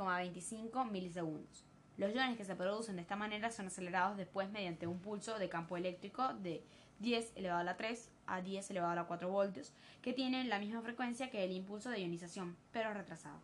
0,25 0.05 0.89
milisegundos. 0.89 1.65
Los 1.97 2.15
iones 2.15 2.37
que 2.37 2.45
se 2.45 2.55
producen 2.55 2.95
de 2.95 3.01
esta 3.01 3.17
manera 3.17 3.51
son 3.51 3.67
acelerados 3.67 4.15
después 4.17 4.49
mediante 4.49 4.87
un 4.87 4.99
pulso 4.99 5.37
de 5.37 5.49
campo 5.49 5.75
eléctrico 5.75 6.33
de 6.35 6.63
10 6.99 7.33
elevado 7.35 7.59
a 7.59 7.63
la 7.63 7.75
3 7.75 8.09
a 8.27 8.41
10 8.41 8.71
elevado 8.71 8.93
a 8.93 8.95
la 8.95 9.03
4 9.05 9.29
voltios, 9.29 9.73
que 10.01 10.13
tienen 10.13 10.49
la 10.49 10.59
misma 10.59 10.81
frecuencia 10.81 11.29
que 11.29 11.43
el 11.43 11.51
impulso 11.51 11.89
de 11.89 12.01
ionización, 12.01 12.55
pero 12.71 12.93
retrasado. 12.93 13.39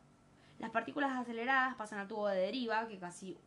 Las 0.60 0.72
partículas 0.72 1.12
aceleradas 1.12 1.76
pasan 1.76 2.00
al 2.00 2.08
tubo 2.08 2.28
de 2.28 2.40
deriva, 2.40 2.88
que 2.88 2.98
casi 2.98 3.38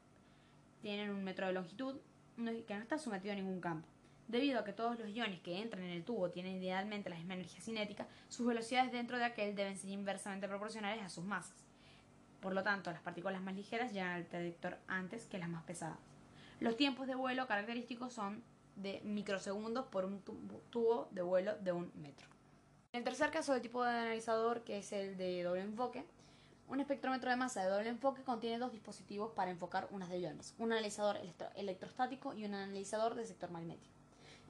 tienen 0.83 1.11
un 1.11 1.25
metro 1.25 1.47
de 1.47 1.55
longitud, 1.55 1.97
que 2.37 2.75
no 2.75 2.83
está 2.83 2.99
sometido 2.99 3.33
a 3.33 3.37
ningún 3.37 3.61
campo. 3.61 3.89
Debido 4.27 4.61
a 4.61 4.65
que 4.65 4.75
todos 4.75 4.99
los 4.99 5.09
iones 5.09 5.41
que 5.41 5.59
entran 5.59 5.83
en 5.85 5.91
el 5.91 6.05
tubo 6.05 6.29
tienen 6.31 6.63
idealmente 6.63 7.09
la 7.09 7.17
misma 7.17 7.33
energía 7.33 7.63
cinética, 7.63 8.07
sus 8.29 8.47
velocidades 8.47 8.93
dentro 8.93 9.17
de 9.17 9.25
aquel 9.25 9.55
deben 9.55 9.79
ser 9.79 9.89
inversamente 9.89 10.49
proporcionales 10.49 11.03
a 11.03 11.09
sus 11.09 11.25
masas. 11.25 11.68
Por 12.41 12.55
lo 12.55 12.63
tanto, 12.63 12.91
las 12.93 13.03
partículas 13.03 13.43
más 13.43 13.55
ligeras 13.55 13.93
llegan 13.93 14.13
al 14.13 14.23
detector 14.25 14.79
antes 14.87 15.27
que 15.27 15.39
las 15.39 15.49
más 15.49 15.65
pesadas. 15.65 15.99
Los 16.61 16.77
tiempos 16.77 17.07
de 17.07 17.15
vuelo 17.15 17.47
característicos 17.47 18.13
son 18.13 18.43
de 18.77 19.01
microsegundos 19.05 19.87
por 19.87 20.05
un 20.05 20.23
tubo 20.23 21.09
de 21.11 21.23
vuelo 21.23 21.57
de 21.59 21.73
un 21.73 21.91
metro. 21.97 22.27
En 22.93 22.99
el 22.99 23.05
tercer 23.05 23.31
caso 23.31 23.53
del 23.53 23.63
tipo 23.63 23.85
de 23.85 23.91
analizador, 23.91 24.63
que 24.65 24.79
es 24.79 24.93
el 24.93 25.17
de 25.17 25.43
doble 25.43 25.63
enfoque, 25.63 26.05
un 26.69 26.81
espectrómetro 26.81 27.31
de 27.31 27.37
masa 27.37 27.63
de 27.63 27.71
doble 27.71 27.89
enfoque 27.89 28.23
contiene 28.23 28.59
dos 28.59 28.73
dispositivos 28.73 29.33
para 29.33 29.51
enfocar 29.51 29.89
unas 29.91 30.09
de 30.09 30.21
iones, 30.21 30.55
un 30.59 30.73
analizador 30.73 31.19
electrostático 31.57 32.35
y 32.35 32.45
un 32.45 32.55
analizador 32.55 33.15
de 33.15 33.25
sector 33.25 33.51
magnético. 33.51 33.95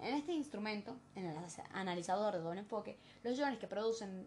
En 0.01 0.15
este 0.15 0.33
instrumento, 0.33 0.97
en 1.15 1.27
el 1.27 1.37
analizador 1.73 2.35
de 2.35 2.41
doble 2.41 2.61
enfoque, 2.61 2.99
los 3.23 3.39
iones 3.39 3.59
que 3.59 3.67
producen 3.67 4.27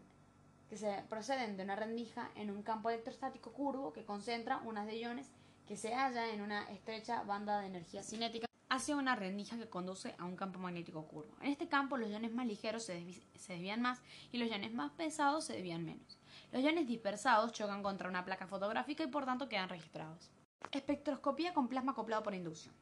que 0.72 0.78
se 0.78 1.04
proceden 1.10 1.58
de 1.58 1.64
una 1.64 1.76
rendija 1.76 2.32
en 2.36 2.50
un 2.50 2.64
campo 2.64 2.90
electrostático 2.90 3.52
curvo 3.52 3.92
que 3.92 4.06
concentra 4.06 4.62
unas 4.64 4.88
de 4.88 5.00
iones 5.00 5.30
que 5.68 5.76
se 5.76 5.94
halla 5.94 6.30
en 6.34 6.40
una 6.40 6.64
estrecha 6.72 7.24
banda 7.24 7.60
de 7.60 7.68
energía 7.68 8.04
cinética 8.04 8.48
hacia 8.70 8.96
una 8.96 9.18
rendija 9.18 9.58
que 9.58 9.68
conduce 9.68 10.16
a 10.18 10.24
un 10.24 10.38
campo 10.38 10.60
magnético 10.60 11.06
curvo. 11.08 11.36
En 11.42 11.52
este 11.52 11.68
campo 11.68 11.98
los 11.98 12.10
iones 12.10 12.32
más 12.32 12.48
ligeros 12.48 12.86
se, 12.86 13.04
desvían 13.50 13.82
más 13.82 14.02
y 14.32 14.38
los 14.38 14.48
iones 14.48 14.72
más 14.72 14.94
pesados 14.94 15.44
se 15.44 15.56
desvían 15.56 15.84
menos. 15.84 16.18
Los 16.54 16.64
iones 16.64 16.88
dispersados 16.88 17.52
chocan 17.52 17.84
contra 17.84 18.08
una 18.08 18.24
placa 18.24 18.48
fotográfica 18.48 19.04
y 19.04 19.08
por 19.08 19.26
tanto 19.26 19.50
quedan 19.50 19.68
registrados. 19.68 20.32
Espectroscopía 20.72 21.54
con 21.54 21.68
plasma 21.68 21.94
acoplado 21.94 22.24
por 22.24 22.34
inducción. 22.34 22.74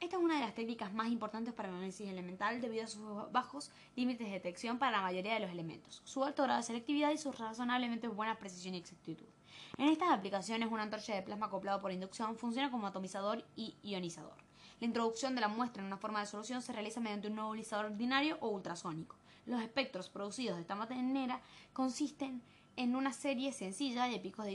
Esta 0.00 0.16
es 0.16 0.22
una 0.22 0.34
de 0.34 0.40
las 0.40 0.54
técnicas 0.54 0.92
más 0.92 1.08
importantes 1.08 1.54
para 1.54 1.68
el 1.68 1.76
análisis 1.76 2.08
elemental 2.08 2.60
debido 2.60 2.84
a 2.84 2.88
sus 2.88 3.32
bajos 3.32 3.70
límites 3.96 4.26
de 4.26 4.32
detección 4.34 4.78
para 4.78 4.92
la 4.92 5.02
mayoría 5.02 5.34
de 5.34 5.40
los 5.40 5.50
elementos, 5.50 6.02
su 6.04 6.24
alto 6.24 6.42
grado 6.42 6.58
de 6.58 6.66
selectividad 6.66 7.10
y 7.10 7.18
su 7.18 7.32
razonablemente 7.32 8.08
buena 8.08 8.38
precisión 8.38 8.74
y 8.74 8.78
exactitud. 8.78 9.26
En 9.78 9.88
estas 9.88 10.10
aplicaciones, 10.10 10.70
una 10.70 10.82
antorcha 10.82 11.14
de 11.14 11.22
plasma 11.22 11.46
acoplado 11.46 11.80
por 11.80 11.92
inducción 11.92 12.36
funciona 12.36 12.70
como 12.70 12.86
atomizador 12.86 13.44
y 13.56 13.76
ionizador. 13.82 14.36
La 14.80 14.86
introducción 14.86 15.34
de 15.34 15.40
la 15.40 15.48
muestra 15.48 15.80
en 15.80 15.86
una 15.86 15.96
forma 15.96 16.20
de 16.20 16.26
solución 16.26 16.60
se 16.60 16.72
realiza 16.72 17.00
mediante 17.00 17.28
un 17.28 17.36
nebulizador 17.36 17.86
ordinario 17.86 18.36
o 18.40 18.48
ultrasónico. 18.48 19.16
Los 19.46 19.62
espectros 19.62 20.08
producidos 20.08 20.56
de 20.56 20.62
esta 20.62 20.74
manera 20.74 21.40
consisten 21.72 22.42
en 22.76 22.96
una 22.96 23.12
serie 23.12 23.52
sencilla 23.52 24.04
de 24.04 24.18
picos 24.18 24.44
de 24.44 24.52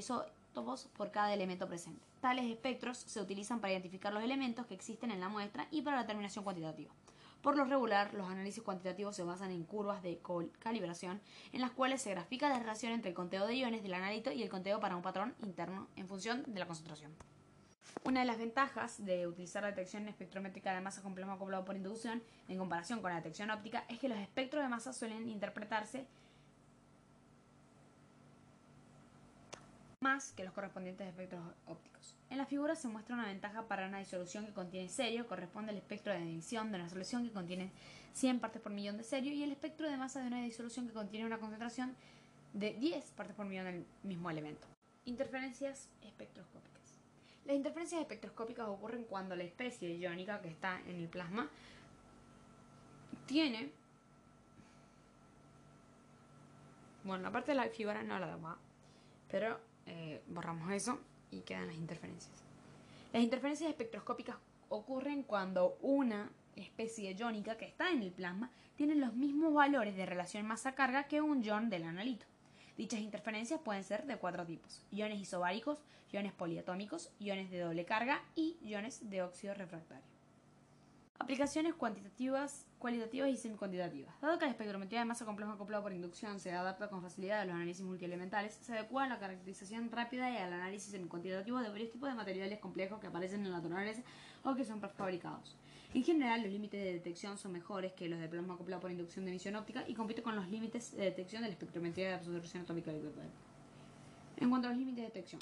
por 0.64 1.12
cada 1.12 1.34
elemento 1.34 1.68
presente. 1.68 2.02
Tales 2.22 2.46
espectros 2.46 2.98
se 2.98 3.22
utilizan 3.22 3.60
para 3.60 3.74
identificar 3.74 4.14
los 4.14 4.24
elementos 4.24 4.66
que 4.66 4.74
existen 4.74 5.12
en 5.12 5.20
la 5.20 5.30
muestra 5.30 5.68
y 5.72 5.82
para 5.82 5.98
la 5.98 6.02
determinación 6.04 6.44
cuantitativa. 6.44 6.92
Por 7.42 7.56
lo 7.56 7.66
regular, 7.66 8.14
los 8.14 8.30
análisis 8.30 8.64
cuantitativos 8.64 9.16
se 9.16 9.24
basan 9.24 9.52
en 9.52 9.64
curvas 9.64 10.02
de 10.02 10.20
calibración 10.60 11.22
en 11.54 11.62
las 11.62 11.72
cuales 11.72 12.02
se 12.02 12.10
grafica 12.10 12.50
la 12.50 12.60
relación 12.60 12.92
entre 12.92 13.10
el 13.10 13.16
conteo 13.16 13.46
de 13.46 13.56
iones 13.56 13.84
del 13.84 13.94
analito 13.94 14.32
y 14.32 14.42
el 14.42 14.50
conteo 14.50 14.80
para 14.80 14.96
un 14.96 15.04
patrón 15.04 15.36
interno 15.44 15.88
en 15.96 16.08
función 16.08 16.44
de 16.48 16.60
la 16.60 16.66
concentración. 16.66 17.14
Una 18.04 18.22
de 18.22 18.26
las 18.26 18.38
ventajas 18.38 19.04
de 19.06 19.28
utilizar 19.28 19.64
la 19.64 19.70
detección 19.70 20.08
espectrométrica 20.08 20.74
de 20.74 20.82
masa 20.82 21.02
con 21.02 21.14
plasma 21.14 21.34
acoplado 21.34 21.66
por 21.66 21.76
inducción 21.76 22.24
en 22.48 22.58
comparación 22.58 23.02
con 23.02 23.12
la 23.12 23.18
detección 23.18 23.52
óptica 23.52 23.86
es 23.90 24.00
que 24.00 24.10
los 24.10 24.18
espectros 24.18 24.64
de 24.64 24.70
masa 24.70 24.94
suelen 24.94 25.30
interpretarse 25.30 26.08
más 30.08 30.32
que 30.32 30.46
los 30.46 30.54
correspondientes 30.54 31.06
espectros 31.06 31.42
ópticos. 31.66 32.16
En 32.30 32.38
la 32.38 32.46
figura 32.46 32.76
se 32.76 32.88
muestra 32.88 33.14
una 33.14 33.26
ventaja 33.26 33.68
para 33.68 33.88
una 33.88 34.00
disolución 34.00 34.46
que 34.46 34.54
contiene 34.54 34.88
serio, 34.88 35.28
corresponde 35.28 35.72
al 35.72 35.78
espectro 35.78 36.14
de 36.14 36.20
emisión 36.20 36.72
de 36.72 36.78
una 36.78 36.88
solución 36.88 37.26
que 37.26 37.34
contiene 37.34 37.72
100 38.14 38.40
partes 38.40 38.62
por 38.62 38.72
millón 38.72 38.96
de 38.96 39.04
serio 39.04 39.34
y 39.34 39.44
el 39.44 39.52
espectro 39.52 39.90
de 39.90 39.98
masa 39.98 40.22
de 40.22 40.28
una 40.28 40.42
disolución 40.42 40.88
que 40.88 40.94
contiene 40.94 41.26
una 41.26 41.40
concentración 41.40 41.94
de 42.54 42.74
10 42.76 43.04
partes 43.18 43.36
por 43.36 43.46
millón 43.46 43.66
del 43.66 43.86
mismo 44.04 44.30
elemento. 44.30 44.66
Interferencias 45.04 45.90
espectroscópicas. 46.02 47.00
Las 47.46 47.58
interferencias 47.58 48.00
espectroscópicas 48.00 48.66
ocurren 48.70 49.04
cuando 49.04 49.36
la 49.36 49.44
especie 49.44 49.94
iónica 49.98 50.40
que 50.42 50.48
está 50.48 50.80
en 50.88 50.96
el 50.96 51.10
plasma 51.10 51.50
tiene... 53.26 53.72
Bueno, 57.04 57.24
la 57.24 57.32
parte 57.32 57.52
de 57.52 57.56
la 57.56 57.68
figura 57.68 58.04
no 58.04 58.20
la 58.20 58.28
damos, 58.28 58.58
pero 59.30 59.67
eh, 59.88 60.22
borramos 60.28 60.72
eso 60.72 61.00
y 61.32 61.42
quedan 61.42 61.68
las 61.68 61.76
interferencias. 61.76 62.32
Las 63.14 63.24
interferencias 63.24 63.70
espectroscópicas 63.70 64.36
ocurren 64.70 65.24
cuando 65.24 65.78
una 65.82 66.30
especie 66.56 67.12
iónica 67.14 67.58
que 67.58 67.66
está 67.66 67.92
en 67.92 68.02
el 68.02 68.12
plasma 68.12 68.52
tiene 68.76 68.96
los 68.96 69.14
mismos 69.14 69.54
valores 69.54 69.96
de 69.96 70.06
relación 70.06 70.46
masa-carga 70.46 71.08
que 71.08 71.22
un 71.22 71.44
ion 71.44 71.70
del 71.70 71.84
analito. 71.84 72.26
Dichas 72.78 73.00
interferencias 73.00 73.60
pueden 73.62 73.84
ser 73.84 74.06
de 74.06 74.18
cuatro 74.18 74.46
tipos: 74.46 74.84
iones 74.92 75.20
isobáricos, 75.20 75.80
iones 76.12 76.34
poliatómicos, 76.34 77.12
iones 77.20 77.50
de 77.50 77.60
doble 77.60 77.86
carga 77.86 78.24
y 78.36 78.58
iones 78.62 79.10
de 79.10 79.24
óxido 79.24 79.54
refractario. 79.54 80.17
Aplicaciones 81.20 81.74
cuantitativas, 81.74 82.66
cualitativas 82.78 83.30
y 83.30 83.38
semicuantitativas. 83.38 84.14
Dado 84.22 84.38
que 84.38 84.46
la 84.46 84.52
espectrometría 84.52 85.00
de 85.00 85.06
masa 85.06 85.26
compleja 85.26 85.52
acoplada 85.52 85.82
por 85.82 85.92
inducción 85.92 86.40
se 86.40 86.54
adapta 86.54 86.90
con 86.90 87.02
facilidad 87.02 87.42
a 87.42 87.46
los 87.46 87.56
análisis 87.56 87.84
multielementales, 87.84 88.54
se 88.54 88.72
adecua 88.72 89.06
a 89.06 89.10
la 89.10 89.20
caracterización 89.20 89.92
rápida 89.92 90.32
y 90.32 90.38
al 90.38 90.54
análisis 90.54 90.92
semicuantitativo 90.92 91.60
de 91.60 91.70
varios 91.70 91.90
tipos 91.90 92.08
de 92.08 92.16
materiales 92.16 92.60
complejos 92.60 93.00
que 93.00 93.08
aparecen 93.08 93.46
en 93.46 93.52
la 93.52 93.58
naturaleza 93.58 94.04
o 94.44 94.54
que 94.54 94.64
son 94.64 94.80
prefabricados. 94.80 95.58
En 95.94 96.04
general, 96.04 96.44
los 96.44 96.52
límites 96.52 96.84
de 96.84 96.94
detección 96.94 97.38
son 97.40 97.52
mejores 97.52 97.94
que 97.94 98.08
los 98.08 98.20
de 98.20 98.30
plasma 98.30 98.54
acoplado 98.54 98.82
por 98.82 98.92
inducción 98.92 99.26
de 99.26 99.32
emisión 99.32 99.56
óptica 99.56 99.84
y 99.88 99.96
compiten 99.96 100.24
con 100.24 100.36
los 100.36 100.48
límites 100.50 100.96
de 100.96 101.06
detección 101.06 101.42
de 101.42 101.48
la 101.48 101.54
espectrometría 101.54 102.10
de 102.10 102.14
absorción 102.14 102.64
atómica 102.64 102.92
de 102.92 103.02
En 104.38 104.50
cuanto 104.50 104.68
a 104.68 104.72
los 104.72 104.80
límites 104.80 105.02
de 105.02 105.10
detección, 105.10 105.42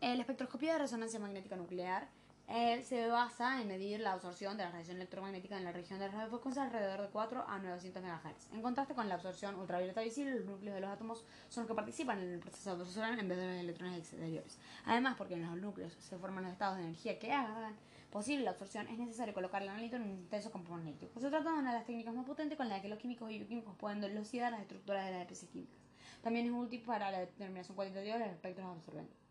la 0.00 0.14
espectroscopía 0.14 0.72
de 0.72 0.80
resonancia 0.80 1.20
magnética 1.20 1.56
nuclear 1.56 2.08
él 2.48 2.84
se 2.84 3.06
basa 3.08 3.60
en 3.62 3.68
medir 3.68 4.00
la 4.00 4.12
absorción 4.12 4.56
de 4.56 4.64
la 4.64 4.70
radiación 4.70 4.98
electromagnética 4.98 5.56
en 5.56 5.64
la 5.64 5.72
región 5.72 5.98
de 5.98 6.08
radiofrecuencia 6.08 6.62
alrededor 6.62 7.00
de 7.00 7.08
4 7.08 7.44
a 7.48 7.58
900 7.58 8.02
MHz. 8.02 8.52
En 8.52 8.62
contraste 8.62 8.94
con 8.94 9.08
la 9.08 9.14
absorción 9.14 9.54
ultravioleta 9.54 10.02
visible, 10.02 10.34
los 10.34 10.44
núcleos 10.44 10.74
de 10.74 10.80
los 10.82 10.90
átomos 10.90 11.24
son 11.48 11.62
los 11.62 11.68
que 11.68 11.74
participan 11.74 12.18
en 12.20 12.34
el 12.34 12.40
proceso 12.40 12.76
de 12.76 12.82
absorción 12.82 13.18
en 13.18 13.28
vez 13.28 13.38
de 13.38 13.46
los 13.46 13.56
electrones 13.56 13.98
exteriores. 13.98 14.58
Además, 14.84 15.14
porque 15.16 15.34
en 15.34 15.42
los 15.42 15.56
núcleos 15.56 15.94
se 15.94 16.18
forman 16.18 16.44
los 16.44 16.52
estados 16.52 16.76
de 16.76 16.84
energía 16.84 17.18
que 17.18 17.32
hagan 17.32 17.74
posible 18.10 18.44
la 18.44 18.50
absorción, 18.50 18.86
es 18.86 18.98
necesario 18.98 19.34
colocar 19.34 19.60
el 19.62 19.70
analito 19.70 19.96
en 19.96 20.02
un 20.02 20.10
intenso 20.10 20.52
campo 20.52 20.72
magnético. 20.72 21.18
Se 21.18 21.30
trata 21.30 21.50
de 21.50 21.58
una 21.58 21.72
de 21.72 21.78
las 21.78 21.86
técnicas 21.86 22.14
más 22.14 22.24
potentes 22.24 22.56
con 22.56 22.68
la 22.68 22.80
que 22.80 22.88
los 22.88 22.98
químicos 23.00 23.28
y 23.30 23.38
bioquímicos 23.38 23.74
pueden 23.76 24.00
dilucidar 24.00 24.52
las 24.52 24.60
estructuras 24.60 25.06
de 25.06 25.12
las 25.12 25.22
especies 25.22 25.50
químicas. 25.50 25.80
También 26.22 26.46
es 26.46 26.52
útil 26.52 26.82
para 26.82 27.10
la 27.10 27.18
determinación 27.20 27.74
cuantitativa 27.74 28.14
de 28.14 28.26
los 28.26 28.28
espectros 28.28 28.68
absorbentes. 28.68 29.23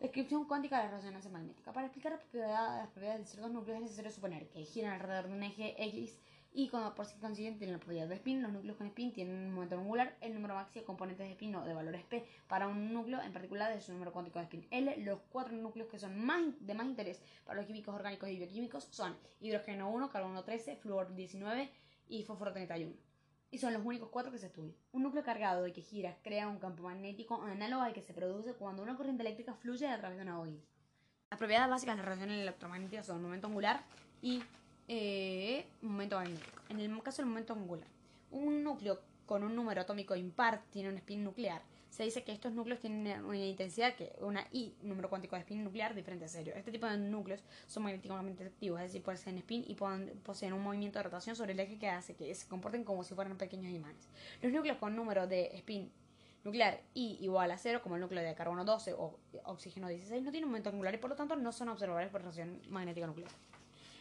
Descripción 0.00 0.46
cuántica 0.46 0.78
de 0.78 0.84
la 0.84 0.96
resonancia 0.96 1.30
magnética. 1.30 1.74
Para 1.74 1.88
explicar 1.88 2.12
las 2.12 2.22
propiedades, 2.22 3.20
de 3.20 3.26
ciertos 3.26 3.52
núcleos 3.52 3.76
es 3.76 3.82
necesario 3.82 4.10
suponer 4.10 4.48
que 4.48 4.64
giran 4.64 4.94
alrededor 4.94 5.28
de 5.28 5.34
un 5.34 5.42
eje 5.42 5.74
X 5.76 6.18
y 6.54 6.68
como 6.68 6.94
por 6.94 7.06
consiguiente 7.20 7.58
tienen 7.58 7.74
la 7.74 7.80
propiedad 7.80 8.08
de 8.08 8.14
spin. 8.14 8.42
Los 8.42 8.50
núcleos 8.50 8.78
con 8.78 8.86
spin 8.86 9.12
tienen 9.12 9.36
un 9.36 9.52
momento 9.52 9.76
angular. 9.76 10.16
El 10.22 10.32
número 10.32 10.54
máximo 10.54 10.80
de 10.80 10.86
componentes 10.86 11.26
de 11.26 11.32
spin 11.32 11.54
o 11.54 11.66
de 11.66 11.74
valores 11.74 12.02
P 12.04 12.24
para 12.48 12.66
un 12.66 12.94
núcleo 12.94 13.20
en 13.20 13.34
particular 13.34 13.70
es 13.72 13.84
su 13.84 13.92
número 13.92 14.10
cuántico 14.10 14.38
de 14.38 14.46
spin. 14.46 14.66
L, 14.70 14.96
los 15.04 15.20
cuatro 15.28 15.54
núcleos 15.54 15.90
que 15.90 15.98
son 15.98 16.18
más, 16.18 16.44
de 16.60 16.72
más 16.72 16.86
interés 16.86 17.20
para 17.44 17.58
los 17.58 17.66
químicos 17.66 17.94
orgánicos 17.94 18.30
y 18.30 18.38
bioquímicos 18.38 18.84
son 18.90 19.14
hidrógeno 19.38 19.90
1, 19.90 20.08
carbono 20.08 20.44
13, 20.44 20.76
flúor 20.76 21.14
19 21.14 21.70
y 22.08 22.22
fósforo 22.22 22.54
31 22.54 23.09
y 23.50 23.58
son 23.58 23.72
los 23.72 23.84
únicos 23.84 24.08
cuatro 24.10 24.30
que 24.30 24.38
se 24.38 24.46
estudian. 24.46 24.74
Un 24.92 25.02
núcleo 25.02 25.24
cargado 25.24 25.66
y 25.66 25.72
que 25.72 25.82
gira 25.82 26.16
crea 26.22 26.48
un 26.48 26.58
campo 26.58 26.84
magnético 26.84 27.42
análogo 27.42 27.82
al 27.82 27.92
que 27.92 28.02
se 28.02 28.14
produce 28.14 28.54
cuando 28.54 28.82
una 28.82 28.96
corriente 28.96 29.22
eléctrica 29.22 29.54
fluye 29.54 29.86
a 29.88 29.98
través 29.98 30.18
de 30.18 30.22
una 30.22 30.38
bobina. 30.38 30.60
Las 31.30 31.38
propiedades 31.38 31.70
básicas 31.70 31.94
de 31.94 31.98
las 31.98 32.06
radiaciones 32.06 32.42
electromagnéticas 32.42 33.06
son 33.06 33.22
momento 33.22 33.46
angular 33.46 33.82
y 34.22 34.42
eh, 34.88 35.66
momento 35.82 36.16
magnético. 36.16 36.62
En 36.68 36.80
el 36.80 37.02
caso 37.02 37.22
del 37.22 37.28
momento 37.28 37.52
angular, 37.52 37.86
un 38.30 38.62
núcleo 38.62 39.00
con 39.26 39.44
un 39.44 39.54
número 39.54 39.80
atómico 39.82 40.16
impar 40.16 40.62
tiene 40.70 40.88
un 40.88 40.96
spin 40.96 41.22
nuclear 41.22 41.62
se 41.90 42.04
dice 42.04 42.22
que 42.22 42.32
estos 42.32 42.52
núcleos 42.52 42.80
tienen 42.80 43.24
una 43.24 43.36
intensidad, 43.36 43.94
que 43.94 44.12
una 44.20 44.46
I, 44.52 44.74
número 44.82 45.10
cuántico 45.10 45.36
de 45.36 45.42
spin 45.42 45.64
nuclear 45.64 45.94
diferente 45.94 46.24
a 46.24 46.28
cero. 46.28 46.52
Este 46.54 46.70
tipo 46.70 46.86
de 46.86 46.96
núcleos 46.96 47.42
son 47.66 47.82
magnéticamente 47.82 48.44
activos, 48.44 48.80
es 48.80 48.86
decir, 48.86 49.02
pueden 49.02 49.18
ser 49.18 49.32
en 49.34 49.38
spin 49.38 49.64
y 49.66 49.74
poseen 49.74 50.52
un 50.52 50.62
movimiento 50.62 50.98
de 50.98 51.02
rotación 51.02 51.34
sobre 51.34 51.52
el 51.52 51.60
eje 51.60 51.78
que 51.78 51.88
hace 51.88 52.14
que 52.14 52.34
se 52.34 52.46
comporten 52.46 52.84
como 52.84 53.02
si 53.02 53.14
fueran 53.14 53.36
pequeños 53.36 53.72
imanes. 53.72 54.08
Los 54.40 54.52
núcleos 54.52 54.78
con 54.78 54.94
número 54.94 55.26
de 55.26 55.50
spin 55.56 55.90
nuclear 56.44 56.80
I 56.94 57.18
igual 57.20 57.50
a 57.50 57.58
cero, 57.58 57.80
como 57.82 57.96
el 57.96 58.00
núcleo 58.00 58.22
de 58.22 58.34
carbono 58.34 58.64
12 58.64 58.94
o 58.94 59.18
oxígeno 59.44 59.88
16, 59.88 60.22
no 60.22 60.30
tienen 60.30 60.48
momento 60.48 60.70
angular 60.70 60.94
y 60.94 60.98
por 60.98 61.10
lo 61.10 61.16
tanto 61.16 61.36
no 61.36 61.52
son 61.52 61.68
observables 61.70 62.10
por 62.10 62.22
radiación 62.22 62.60
magnética 62.68 63.06
nuclear. 63.06 63.30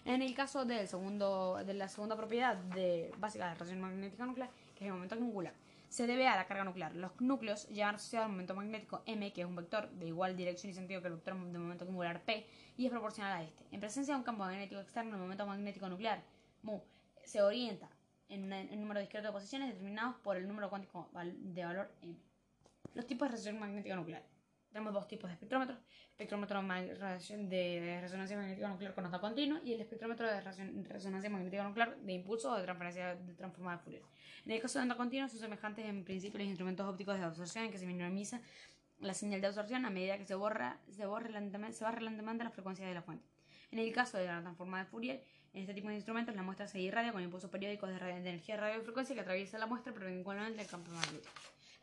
En 0.05 0.21
el 0.21 0.33
caso 0.33 0.63
del 0.63 0.87
segundo, 0.87 1.57
de 1.65 1.73
la 1.73 1.89
segunda 1.89 2.15
propiedad 2.15 2.55
de, 2.55 3.11
básica 3.17 3.45
de 3.45 3.49
la 3.51 3.55
radiación 3.55 3.81
magnética 3.81 4.25
nuclear, 4.25 4.49
que 4.75 4.85
es 4.85 4.87
el 4.87 4.93
momento 4.93 5.15
angular, 5.15 5.53
se 5.89 6.07
debe 6.07 6.27
a 6.27 6.35
la 6.35 6.45
carga 6.45 6.63
nuclear. 6.63 6.95
Los 6.95 7.19
núcleos 7.19 7.67
llevan 7.67 7.95
asociado 7.95 8.25
al 8.25 8.31
momento 8.31 8.55
magnético 8.55 9.01
m, 9.05 9.33
que 9.33 9.41
es 9.41 9.47
un 9.47 9.55
vector 9.55 9.89
de 9.91 10.07
igual 10.07 10.37
dirección 10.37 10.71
y 10.71 10.73
sentido 10.73 11.01
que 11.01 11.07
el 11.07 11.15
vector 11.15 11.35
de 11.35 11.59
momento 11.59 11.85
angular 11.85 12.21
p, 12.23 12.45
y 12.77 12.85
es 12.85 12.91
proporcional 12.91 13.33
a 13.33 13.43
este. 13.43 13.65
En 13.71 13.79
presencia 13.79 14.13
de 14.13 14.19
un 14.19 14.23
campo 14.23 14.43
magnético 14.43 14.79
externo, 14.79 15.15
el 15.15 15.21
momento 15.21 15.45
magnético 15.45 15.89
nuclear, 15.89 16.23
mu, 16.61 16.79
se 17.25 17.41
orienta 17.41 17.89
en 18.29 18.53
un 18.53 18.81
número 18.81 18.99
discreto 18.99 19.27
de 19.27 19.33
posiciones 19.33 19.69
determinados 19.69 20.15
por 20.17 20.37
el 20.37 20.47
número 20.47 20.69
cuántico 20.69 21.09
de 21.13 21.65
valor 21.65 21.91
m. 22.01 22.15
Los 22.93 23.07
tipos 23.07 23.27
de 23.27 23.31
radiación 23.31 23.59
magnética 23.59 23.95
nuclear. 23.95 24.23
Tenemos 24.71 24.93
dos 24.93 25.07
tipos 25.07 25.29
de 25.29 25.33
espectrómetros. 25.33 25.79
Espectrómetro 26.11 26.61
de 26.61 28.01
resonancia 28.01 28.37
magnética 28.37 28.69
nuclear 28.69 28.93
con 28.93 29.03
nota 29.03 29.19
continua 29.19 29.59
y 29.63 29.73
el 29.73 29.81
espectrómetro 29.81 30.27
de 30.27 30.41
resonancia 30.41 31.29
magnética 31.29 31.63
nuclear 31.63 31.97
de 31.97 32.13
impulso 32.13 32.51
o 32.51 32.55
de 32.55 32.63
transferencia 32.63 33.15
de 33.15 33.33
transformada 33.33 33.77
de 33.77 33.83
Fourier. 33.83 34.03
En 34.45 34.51
el 34.51 34.61
caso 34.61 34.79
de 34.79 34.85
nota 34.85 34.97
continua 34.97 35.27
son 35.27 35.39
semejantes 35.39 35.85
en 35.85 36.03
principio 36.03 36.39
los 36.39 36.47
instrumentos 36.47 36.87
ópticos 36.87 37.17
de 37.17 37.23
absorción 37.23 37.65
en 37.65 37.71
que 37.71 37.79
se 37.79 37.87
minimiza 37.87 38.41
la 38.99 39.13
señal 39.13 39.41
de 39.41 39.47
absorción 39.47 39.85
a 39.85 39.89
medida 39.89 40.17
que 40.17 40.25
se 40.25 40.35
borra, 40.35 40.79
se, 40.91 41.05
borra 41.05 41.29
se 41.71 41.83
barra 41.83 42.01
lentamente 42.01 42.43
la 42.43 42.51
frecuencia 42.51 42.85
de 42.85 42.93
la 42.93 43.01
fuente. 43.01 43.25
En 43.71 43.79
el 43.79 43.91
caso 43.93 44.17
de 44.17 44.27
la 44.27 44.41
transformada 44.41 44.83
de 44.83 44.89
Fourier, 44.89 45.23
en 45.53 45.61
este 45.61 45.73
tipo 45.73 45.87
de 45.87 45.95
instrumentos 45.95 46.35
la 46.35 46.43
muestra 46.43 46.67
se 46.67 46.79
irradia 46.79 47.11
con 47.11 47.23
impulsos 47.23 47.49
periódicos 47.49 47.89
de, 47.89 47.95
de 47.97 48.17
energía 48.17 48.55
de 48.55 48.61
radiofrecuencia 48.61 49.15
que 49.15 49.21
atraviesa 49.21 49.57
la 49.57 49.65
muestra 49.65 49.93
perpendicularmente 49.93 50.61
al 50.61 50.67
campo 50.67 50.91
magnético. 50.91 51.33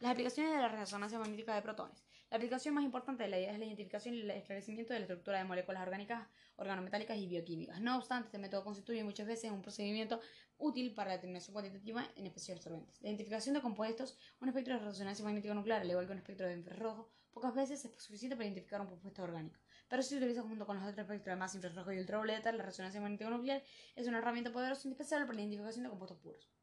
Las 0.01 0.12
aplicaciones 0.12 0.53
de 0.53 0.59
la 0.59 0.68
resonancia 0.68 1.18
magnética 1.18 1.55
de 1.55 1.62
protones. 1.62 2.05
La 2.28 2.38
aplicación 2.38 2.74
más 2.74 2.82
importante 2.82 3.22
de 3.22 3.28
la 3.28 3.38
idea 3.38 3.52
es 3.52 3.58
la 3.60 3.66
identificación 3.66 4.16
y 4.16 4.22
el 4.22 4.30
esclarecimiento 4.32 4.92
de 4.92 4.98
la 4.98 5.04
estructura 5.04 5.38
de 5.38 5.44
moléculas 5.44 5.82
orgánicas, 5.82 6.26
organometálicas 6.56 7.16
y 7.18 7.28
bioquímicas. 7.28 7.80
No 7.80 7.96
obstante, 7.96 8.26
este 8.26 8.38
método 8.38 8.64
constituye 8.64 9.04
muchas 9.04 9.28
veces 9.28 9.52
un 9.52 9.62
procedimiento 9.62 10.20
útil 10.58 10.92
para 10.92 11.10
la 11.10 11.14
determinación 11.14 11.52
cuantitativa 11.52 12.04
en 12.16 12.26
especies 12.26 12.56
absorbentes. 12.56 13.00
La 13.00 13.10
identificación 13.10 13.54
de 13.54 13.60
compuestos, 13.60 14.18
un 14.40 14.48
espectro 14.48 14.74
de 14.74 14.84
resonancia 14.84 15.24
magnética 15.24 15.54
nuclear, 15.54 15.82
al 15.82 15.88
igual 15.88 16.06
que 16.06 16.12
un 16.12 16.18
espectro 16.18 16.48
de 16.48 16.54
infrarrojo, 16.54 17.08
pocas 17.32 17.54
veces 17.54 17.84
es 17.84 18.02
suficiente 18.02 18.34
para 18.34 18.46
identificar 18.46 18.80
un 18.80 18.88
compuesto 18.88 19.22
orgánico. 19.22 19.60
Pero 19.88 20.02
si 20.02 20.08
se 20.08 20.16
utiliza 20.16 20.42
junto 20.42 20.66
con 20.66 20.78
los 20.78 20.82
otros 20.82 20.98
espectros 20.98 21.32
de 21.32 21.38
masa 21.38 21.58
infrarrojo 21.58 21.92
y 21.92 21.98
ultravioleta, 22.00 22.50
la 22.50 22.64
resonancia 22.64 23.00
magnética 23.00 23.30
nuclear 23.30 23.62
es 23.94 24.08
una 24.08 24.18
herramienta 24.18 24.50
poderosa 24.50 24.88
indispensable 24.88 25.26
para 25.26 25.36
la 25.36 25.42
identificación 25.42 25.84
de 25.84 25.90
compuestos 25.90 26.18
puros. 26.18 26.55